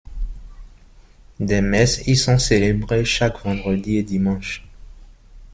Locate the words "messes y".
1.61-2.15